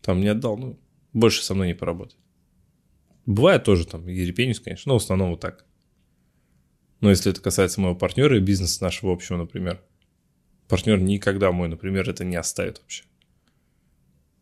Там 0.01 0.21
не 0.21 0.29
отдал, 0.29 0.57
ну, 0.57 0.79
больше 1.13 1.43
со 1.43 1.57
мной 1.57 1.67
не 1.67 1.75
поработает. 1.75 2.21
Бывает 3.27 3.65
тоже 3.65 3.85
там, 3.85 4.07
ерепенюсь, 4.07 4.61
конечно, 4.61 4.91
но 4.91 5.01
в 5.01 5.03
основном 5.03 5.31
вот 5.31 5.41
так. 5.41 5.67
Но 7.03 7.11
если 7.11 7.31
это 7.31 7.43
касается 7.43 7.83
моего 7.83 7.95
партнера 7.95 8.39
и 8.39 8.41
бизнеса 8.41 8.83
нашего 8.83 9.13
общего, 9.13 9.37
например, 9.37 9.83
партнер 10.69 10.99
никогда 10.99 11.53
мой, 11.53 11.69
например, 11.69 12.09
это 12.09 12.25
не 12.25 12.37
оставит 12.37 12.79
вообще. 12.79 13.05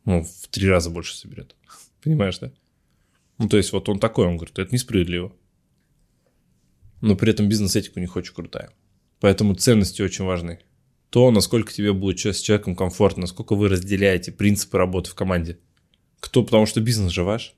Ну, 0.04 0.22
в 0.22 0.46
три 0.48 0.68
раза 0.68 0.90
больше 0.90 1.16
соберет. 1.16 1.56
Понимаешь, 2.02 2.38
да? 2.38 2.52
Ну, 3.38 3.48
то 3.48 3.56
есть 3.56 3.72
вот 3.72 3.88
он 3.88 3.98
такой, 3.98 4.28
он 4.28 4.36
говорит, 4.36 4.56
это 4.56 4.72
несправедливо. 4.72 5.32
Но 7.00 7.16
при 7.16 7.30
этом 7.30 7.48
бизнес-этика 7.48 7.98
у 7.98 8.00
них 8.00 8.14
очень 8.14 8.34
крутая. 8.34 8.70
Поэтому 9.18 9.54
ценности 9.54 10.02
очень 10.02 10.24
важны 10.24 10.60
то, 11.10 11.30
насколько 11.32 11.72
тебе 11.72 11.92
будет 11.92 12.24
с 12.24 12.40
человеком 12.40 12.76
комфортно, 12.76 13.22
насколько 13.22 13.54
вы 13.54 13.68
разделяете 13.68 14.30
принципы 14.30 14.78
работы 14.78 15.10
в 15.10 15.14
команде. 15.14 15.58
Кто, 16.20 16.44
потому 16.44 16.66
что 16.66 16.80
бизнес 16.80 17.10
же 17.10 17.24
ваш. 17.24 17.54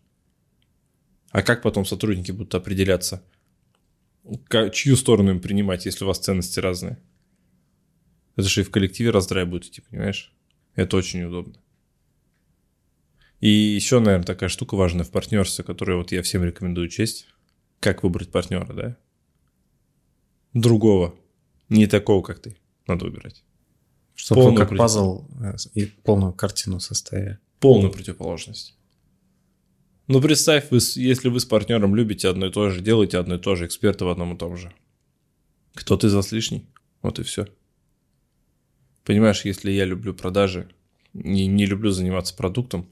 А 1.31 1.43
как 1.43 1.63
потом 1.63 1.85
сотрудники 1.85 2.33
будут 2.33 2.55
определяться, 2.55 3.23
чью 4.73 4.97
сторону 4.97 5.31
им 5.31 5.41
принимать, 5.41 5.87
если 5.87 6.05
у 6.05 6.09
вас 6.09 6.19
ценности 6.19 6.61
разные? 6.61 6.99
Это 8.37 8.49
же 8.49 8.63
и 8.63 8.65
в 8.65 8.71
коллективе 8.71 9.11
раздрай 9.11 9.45
будет 9.45 9.67
идти, 9.67 9.83
понимаешь? 9.83 10.33
Это 10.75 10.97
очень 10.97 11.23
удобно. 11.23 11.55
И 13.41 13.49
еще, 13.49 13.99
наверное, 13.99 14.25
такая 14.25 14.49
штука 14.49 14.77
важная 14.77 15.05
в 15.05 15.11
партнерстве, 15.11 15.65
которую 15.65 15.99
вот 15.99 16.13
я 16.13 16.23
всем 16.23 16.45
рекомендую 16.45 16.89
честь. 16.89 17.27
Как 17.81 18.05
выбрать 18.05 18.31
партнера, 18.31 18.73
да? 18.73 18.97
Другого. 20.55 21.17
Не 21.69 21.89
такого, 21.89 22.23
как 22.23 22.39
ты 22.39 22.57
надо 22.87 23.07
выбирать. 23.07 23.43
Чтобы 24.15 24.43
полную 24.43 24.67
как 24.69 24.79
пазл 24.79 25.27
э, 25.41 25.57
и 25.75 25.87
полную 25.87 26.33
картину 26.33 26.79
составили. 26.79 27.39
Полную 27.59 27.91
противоположность. 27.91 28.77
Ну, 30.09 30.21
представь, 30.21 30.71
вы, 30.71 30.79
если 30.97 31.29
вы 31.29 31.41
с 31.41 31.45
партнером 31.45 31.95
любите 31.95 32.29
одно 32.29 32.47
и 32.47 32.51
то 32.51 32.71
же, 32.71 32.81
делаете 32.81 33.19
одно 33.19 33.37
и 33.37 33.39
то 33.39 33.55
же, 33.55 33.67
эксперты 33.67 34.05
в 34.05 34.09
одном 34.09 34.35
и 34.35 34.39
том 34.39 34.57
же. 34.57 34.73
Кто 35.75 35.97
ты 35.97 36.09
за 36.09 36.23
лишний? 36.35 36.67
Вот 37.03 37.19
и 37.19 37.23
все. 37.23 37.47
Понимаешь, 39.05 39.45
если 39.45 39.71
я 39.71 39.85
люблю 39.85 40.15
продажи, 40.15 40.69
не, 41.13 41.47
не 41.47 41.67
люблю 41.67 41.91
заниматься 41.91 42.37
продуктом, 42.37 42.89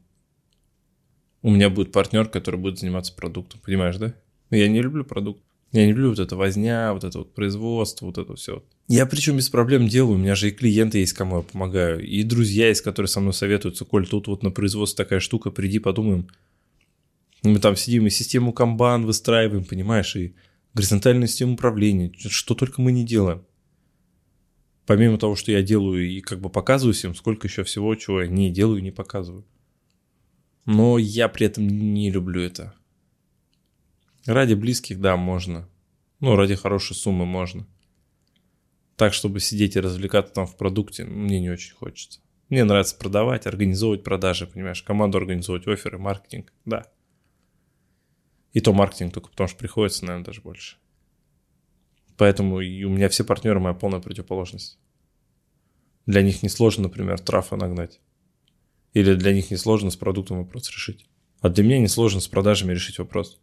у 1.43 1.51
меня 1.51 1.71
будет 1.71 1.93
партнер, 1.93 2.29
который 2.29 2.61
будет 2.61 2.79
заниматься 2.79 3.15
продуктом. 3.15 3.61
Понимаешь, 3.65 3.97
да? 3.97 4.15
Я 4.51 4.69
не 4.69 4.83
люблю 4.83 5.05
продукт. 5.05 5.43
Я 5.73 5.87
не 5.87 5.93
люблю 5.93 6.11
вот 6.11 6.19
это 6.19 6.35
возня, 6.35 6.93
вот 6.93 7.05
это 7.05 7.19
вот 7.19 7.33
производство, 7.33 8.07
вот 8.07 8.19
это 8.19 8.35
все. 8.35 8.65
Я 8.89 9.07
причем 9.07 9.37
без 9.37 9.49
проблем 9.49 9.87
делаю, 9.87 10.17
у 10.17 10.19
меня 10.19 10.35
же 10.35 10.49
и 10.49 10.51
клиенты 10.51 10.99
есть, 10.99 11.13
кому 11.13 11.39
я 11.39 11.43
помогаю, 11.43 12.05
и 12.05 12.25
друзья 12.25 12.69
есть, 12.69 12.81
которые 12.81 13.09
со 13.09 13.21
мной 13.21 13.35
советуются, 13.35 13.85
Коль, 13.85 14.09
тут 14.09 14.27
вот 14.27 14.43
на 14.43 14.51
производство 14.51 15.05
такая 15.05 15.21
штука, 15.21 15.53
приди 15.53 15.79
подумаем. 15.79 16.27
Мы 17.43 17.59
там 17.59 17.77
сидим 17.77 18.07
и 18.07 18.11
систему 18.11 18.53
камбан 18.53 19.07
выстраиваем, 19.07 19.65
понимаешь, 19.65 20.15
и 20.17 20.35
горизонтальную 20.75 21.29
систему 21.29 21.55
управления, 21.55 22.13
что 22.17 22.55
только 22.55 22.81
мы 22.81 22.93
не 22.93 23.05
делаем. 23.05 23.45
Помимо 24.87 25.19
того, 25.19 25.37
что 25.37 25.53
я 25.53 25.63
делаю 25.63 26.09
и 26.09 26.21
как 26.21 26.41
бы 26.41 26.51
показываю 26.51 26.95
всем, 26.95 27.15
сколько 27.15 27.47
еще 27.47 27.65
всего, 27.65 27.95
чего 27.95 28.23
я 28.23 28.29
не 28.29 28.51
делаю 28.51 28.81
и 28.81 28.83
не 28.83 28.91
показываю. 28.91 29.47
Но 30.67 30.99
я 30.99 31.29
при 31.29 31.47
этом 31.47 31.67
не 31.67 32.11
люблю 32.11 32.43
это. 32.43 32.75
Ради 34.27 34.55
близких, 34.55 35.01
да, 35.01 35.17
можно. 35.17 35.69
Ну, 36.21 36.37
ради 36.37 36.55
хорошей 36.55 36.95
суммы 36.95 37.25
можно. 37.25 37.67
Так, 38.97 39.15
чтобы 39.15 39.41
сидеть 39.41 39.77
и 39.77 39.81
развлекаться 39.81 40.35
там 40.35 40.47
в 40.47 40.57
продукте, 40.57 41.05
мне 41.05 41.41
не 41.41 41.49
очень 41.49 41.75
хочется. 41.75 42.21
Мне 42.51 42.65
нравится 42.65 42.97
продавать, 42.97 43.47
организовывать 43.47 44.05
продажи, 44.05 44.47
понимаешь, 44.47 44.83
команду 44.83 45.19
организовывать, 45.19 45.67
оферы, 45.69 45.99
маркетинг, 45.99 46.53
да. 46.67 46.87
И 48.53 48.61
то 48.61 48.73
маркетинг 48.73 49.15
только 49.15 49.31
потому, 49.31 49.49
что 49.49 49.59
приходится, 49.59 50.05
наверное, 50.05 50.27
даже 50.27 50.41
больше. 50.41 50.77
Поэтому 52.17 52.61
и 52.61 52.85
у 52.85 52.91
меня 52.91 53.09
все 53.09 53.25
партнеры 53.25 53.61
моя 53.61 53.75
полная 53.75 54.01
противоположность. 54.01 54.79
Для 56.07 56.23
них 56.23 56.43
несложно, 56.43 56.85
например, 56.85 57.19
трафа 57.21 57.57
нагнать. 57.57 58.01
Или 58.93 59.15
для 59.15 59.33
них 59.33 59.51
несложно 59.51 59.91
с 59.91 59.97
продуктом 59.97 60.39
вопрос 60.39 60.69
решить. 60.71 61.07
А 61.41 61.49
для 61.49 61.65
меня 61.65 61.79
несложно 61.79 62.21
с 62.21 62.29
продажами 62.29 62.73
решить 62.73 62.99
вопрос. 62.99 63.41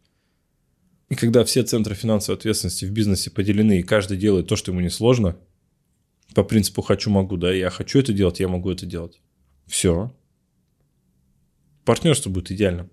И 1.10 1.16
когда 1.16 1.46
все 1.46 1.64
центры 1.64 1.96
финансовой 1.96 2.38
ответственности 2.38 2.86
в 2.86 2.92
бизнесе 2.92 3.32
поделены, 3.32 3.80
и 3.80 3.84
каждый 3.84 4.18
делает 4.18 4.48
то, 4.48 4.56
что 4.56 4.72
ему 4.72 4.82
не 4.82 4.90
сложно, 4.90 5.38
по 6.36 6.44
принципу 6.44 6.82
«хочу, 6.82 7.10
могу», 7.10 7.38
да, 7.38 7.54
я 7.54 7.70
хочу 7.70 8.00
это 8.00 8.12
делать, 8.12 8.42
я 8.42 8.50
могу 8.50 8.70
это 8.70 8.86
делать. 8.86 9.22
Все. 9.66 10.14
Партнерство 11.86 12.30
будет 12.30 12.52
идеальным. 12.52 12.92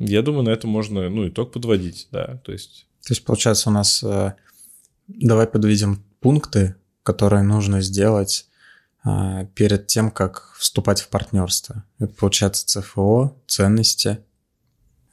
Я 0.00 0.22
думаю, 0.22 0.44
на 0.44 0.48
это 0.50 0.66
можно, 0.66 1.08
ну, 1.10 1.28
итог 1.28 1.52
подводить, 1.52 2.08
да, 2.10 2.40
то 2.44 2.52
есть... 2.52 2.86
То 3.06 3.12
есть, 3.12 3.24
получается, 3.24 3.68
у 3.68 3.72
нас... 3.72 4.02
Э, 4.02 4.34
давай 5.06 5.46
подведем 5.46 6.02
пункты, 6.20 6.74
которые 7.02 7.42
нужно 7.42 7.82
сделать 7.82 8.46
э, 9.04 9.46
перед 9.54 9.88
тем, 9.88 10.10
как 10.10 10.54
вступать 10.58 11.02
в 11.02 11.08
партнерство. 11.08 11.84
Это, 11.98 12.14
получается, 12.14 12.66
ЦФО, 12.66 13.36
ценности. 13.46 14.20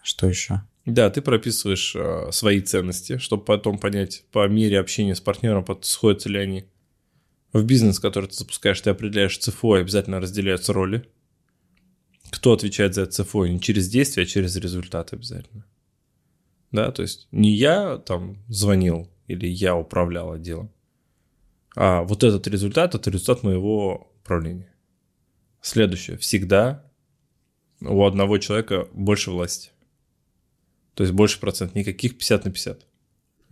Что 0.01 0.27
еще? 0.27 0.61
Да, 0.85 1.09
ты 1.09 1.21
прописываешь 1.21 1.93
э, 1.93 2.29
свои 2.31 2.61
ценности, 2.61 3.17
чтобы 3.17 3.43
потом 3.43 3.77
понять 3.79 4.23
по 4.31 4.47
мере 4.47 4.79
общения 4.79 5.15
с 5.15 5.19
партнером, 5.19 5.65
сходятся 5.81 6.29
ли 6.29 6.39
они. 6.39 6.65
В 7.51 7.63
бизнес, 7.63 7.99
который 7.99 8.29
ты 8.29 8.35
запускаешь, 8.35 8.79
ты 8.79 8.89
определяешь 8.89 9.37
ЦФО, 9.37 9.73
обязательно 9.73 10.21
разделяются 10.21 10.71
роли. 10.71 11.09
Кто 12.29 12.53
отвечает 12.53 12.93
за 12.95 13.05
ЦФО? 13.05 13.45
Не 13.45 13.59
через 13.59 13.89
действие, 13.89 14.23
а 14.23 14.27
через 14.27 14.55
результат 14.55 15.13
обязательно. 15.13 15.65
Да, 16.71 16.91
то 16.91 17.01
есть 17.01 17.27
не 17.31 17.51
я 17.53 17.97
там 17.97 18.43
звонил 18.49 19.09
или 19.27 19.47
я 19.47 19.75
управлял 19.75 20.31
отделом, 20.31 20.71
а 21.75 22.03
вот 22.03 22.23
этот 22.23 22.47
результат– 22.47 22.95
это 22.95 23.09
результат 23.09 23.43
моего 23.43 24.11
управления. 24.21 24.73
Следующее. 25.61 26.17
Всегда 26.17 26.83
у 27.81 28.03
одного 28.05 28.37
человека 28.37 28.87
больше 28.93 29.31
власти. 29.31 29.71
То 30.93 31.03
есть 31.03 31.13
больше 31.13 31.39
процент, 31.39 31.75
никаких 31.75 32.17
50 32.17 32.45
на 32.45 32.51
50. 32.51 32.85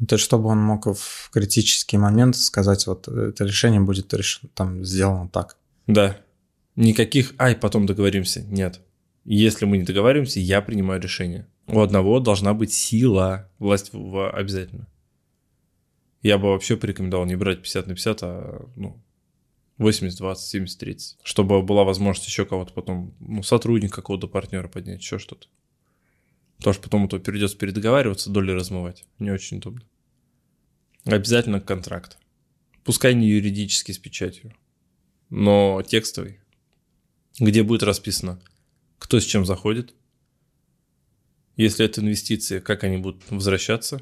То 0.07 0.15
есть, 0.15 0.25
чтобы 0.25 0.49
он 0.49 0.57
мог 0.59 0.87
в 0.87 1.29
критический 1.31 1.97
момент 1.97 2.35
сказать, 2.35 2.87
вот 2.87 3.07
это 3.07 3.45
решение 3.45 3.79
будет 3.79 4.13
решено, 4.13 4.49
там 4.53 4.83
сделано 4.83 5.29
так. 5.29 5.57
Да. 5.87 6.17
Никаких, 6.75 7.33
ай, 7.39 7.55
потом 7.55 7.85
договоримся. 7.85 8.41
Нет. 8.43 8.81
Если 9.23 9.65
мы 9.65 9.77
не 9.77 9.83
договариваемся, 9.83 10.39
я 10.39 10.61
принимаю 10.61 11.01
решение. 11.01 11.47
У 11.67 11.79
одного 11.79 12.19
должна 12.19 12.53
быть 12.53 12.73
сила, 12.73 13.49
власть 13.57 13.91
в, 13.93 14.29
обязательно. 14.29 14.87
Я 16.21 16.37
бы 16.37 16.49
вообще 16.49 16.77
порекомендовал 16.77 17.25
не 17.25 17.35
брать 17.35 17.61
50 17.61 17.87
на 17.87 17.95
50, 17.95 18.23
а 18.23 18.69
ну, 18.75 19.01
80, 19.77 20.17
20, 20.17 20.47
70, 20.47 20.79
30. 20.79 21.17
Чтобы 21.23 21.61
была 21.61 21.83
возможность 21.83 22.27
еще 22.27 22.45
кого-то 22.45 22.73
потом, 22.73 23.15
ну, 23.19 23.43
сотрудника 23.43 23.95
какого-то 23.95 24.27
партнера 24.27 24.67
поднять, 24.67 25.01
еще 25.01 25.17
что-то. 25.17 25.47
Потому 26.57 26.73
что 26.73 26.83
потом 26.83 27.05
это 27.05 27.19
придется 27.19 27.57
передоговариваться, 27.57 28.29
доли 28.29 28.51
размывать. 28.51 29.05
Не 29.19 29.31
очень 29.31 29.57
удобно. 29.57 29.81
Обязательно 31.03 31.59
контракт. 31.59 32.17
Пускай 32.83 33.13
не 33.13 33.27
юридический 33.27 33.93
с 33.93 33.97
печатью, 33.97 34.53
но 35.29 35.81
текстовый, 35.85 36.39
где 37.39 37.63
будет 37.63 37.83
расписано, 37.83 38.41
кто 38.97 39.19
с 39.19 39.23
чем 39.23 39.45
заходит, 39.45 39.93
если 41.57 41.85
это 41.85 42.01
инвестиции, 42.01 42.59
как 42.59 42.83
они 42.83 42.97
будут 42.97 43.23
возвращаться, 43.29 44.01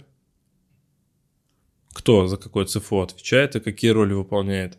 кто 1.94 2.28
за 2.28 2.38
какое 2.38 2.66
ЦФО 2.66 3.04
отвечает 3.04 3.56
и 3.56 3.60
какие 3.60 3.92
роли 3.92 4.14
выполняет, 4.14 4.78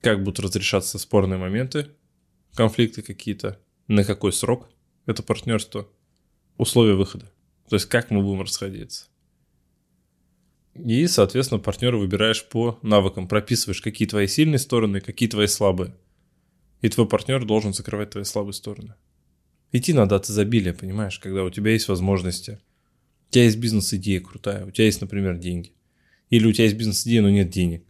как 0.00 0.22
будут 0.22 0.40
разрешаться 0.40 0.98
спорные 0.98 1.38
моменты, 1.38 1.88
конфликты 2.54 3.02
какие-то, 3.02 3.58
на 3.86 4.04
какой 4.04 4.32
срок 4.32 4.68
это 5.06 5.22
партнерство– 5.22 5.88
условия 6.58 6.94
выхода. 6.94 7.30
То 7.68 7.76
есть 7.76 7.86
как 7.86 8.10
мы 8.10 8.22
будем 8.22 8.42
расходиться. 8.42 9.06
И, 10.74 11.06
соответственно, 11.06 11.60
партнера 11.60 11.96
выбираешь 11.96 12.46
по 12.48 12.78
навыкам, 12.82 13.28
прописываешь, 13.28 13.82
какие 13.82 14.08
твои 14.08 14.26
сильные 14.26 14.58
стороны, 14.58 15.00
какие 15.00 15.28
твои 15.28 15.46
слабые. 15.46 15.94
И 16.82 16.88
твой 16.88 17.08
партнер 17.08 17.44
должен 17.44 17.72
закрывать 17.72 18.10
твои 18.10 18.24
слабые 18.24 18.52
стороны. 18.52 18.94
Идти 19.72 19.94
надо 19.94 20.16
от 20.16 20.28
изобилия, 20.28 20.74
понимаешь, 20.74 21.18
когда 21.18 21.44
у 21.44 21.50
тебя 21.50 21.72
есть 21.72 21.88
возможности. 21.88 22.58
У 23.28 23.32
тебя 23.32 23.44
есть 23.44 23.56
бизнес-идея 23.56 24.20
крутая, 24.20 24.66
у 24.66 24.70
тебя 24.70 24.84
есть, 24.84 25.00
например, 25.00 25.38
деньги. 25.38 25.72
Или 26.28 26.46
у 26.46 26.52
тебя 26.52 26.64
есть 26.64 26.76
бизнес-идея, 26.76 27.22
но 27.22 27.30
нет 27.30 27.48
денег. 27.48 27.84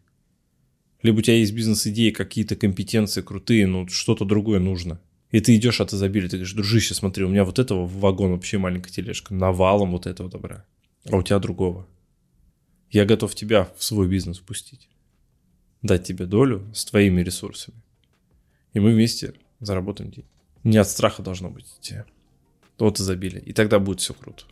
Либо 1.03 1.19
у 1.19 1.23
тебя 1.23 1.37
есть 1.37 1.53
бизнес-идеи, 1.53 2.11
какие-то 2.11 2.55
компетенции 2.55 3.23
крутые, 3.23 3.67
но 3.67 3.89
что-то 3.89 4.25
другое 4.25 4.61
нужно– 4.61 5.01
и 5.33 5.41
ты 5.41 5.57
идешь 5.57 5.81
от 5.81 5.93
изобилия, 5.93 6.29
ты 6.29 6.37
говоришь, 6.37 6.53
дружище, 6.53 6.95
смотри, 6.95 7.25
у 7.25 7.29
меня 7.29 7.45
вот 7.45 7.59
этого 7.59 7.87
вагон 7.87 8.33
вообще 8.33 8.59
маленькая 8.59 8.93
тележка, 8.93 9.35
навалом 9.35 9.93
вот 9.93 10.07
этого 10.07 10.31
добра, 10.31 10.67
а 11.11 11.17
у 11.17 11.23
тебя 11.23 11.39
другого. 11.39 11.89
Я 12.91 13.07
готов 13.07 13.35
тебя 13.35 13.73
в 13.77 13.83
свой 13.83 14.09
бизнес 14.09 14.39
пустить, 14.39 14.91
дать 15.81 16.05
тебе 16.05 16.27
долю 16.27 16.71
с 16.75 16.85
твоими 16.85 17.23
ресурсами. 17.23 17.79
И 18.73 18.81
мы 18.81 18.93
вместе 18.93 19.35
заработаем 19.61 20.11
деньги. 20.11 20.29
Не 20.65 20.79
от 20.79 20.89
страха 20.89 21.23
должно 21.23 21.51
быть 21.51 21.67
идти, 21.79 22.03
от 22.79 23.01
изобилия. 23.01 23.41
И 23.41 23.53
тогда 23.53 23.79
будет 23.79 24.01
все 24.01 24.15
круто. 24.15 24.45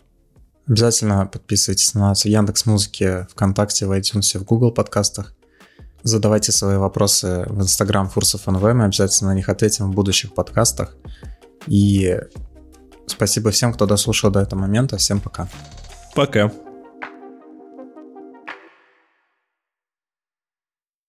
Обязательно 0.67 1.27
подписывайтесь 1.27 1.95
на 1.95 2.01
нас 2.01 2.23
в 2.23 2.27
Яндекс 2.27 2.67
Музыке, 2.67 3.27
ВКонтакте, 3.31 3.87
в 3.87 3.93
iTunes, 3.93 4.39
в 4.39 4.45
Google 4.45 4.73
подкастах. 4.73 5.35
Задавайте 6.03 6.53
свои 6.53 6.77
вопросы 6.77 7.45
в 7.49 7.61
Инстаграм 7.61 8.09
Фурсов 8.09 8.47
НВ, 8.47 8.63
мы 8.63 8.85
обязательно 8.85 9.31
на 9.31 9.35
них 9.35 9.49
ответим 9.49 9.91
в 9.91 9.95
будущих 9.95 10.35
подкастах. 10.35 10.97
И 11.67 12.19
спасибо 13.07 13.51
всем, 13.51 13.75
кто 13.75 13.87
дослушал 13.87 14.31
до 14.31 14.41
этого 14.41 14.61
момента. 14.61 14.97
Всем 14.97 15.21
пока. 15.21 15.49
Пока. 16.15 16.51